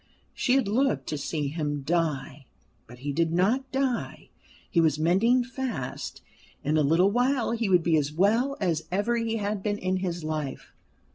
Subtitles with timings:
[0.33, 2.47] She had looked to see him die,
[2.87, 4.29] but he did not die.
[4.67, 6.23] He was mending fast;
[6.63, 9.97] in a little while he would be as well as ever he had been in
[9.97, 10.73] his life.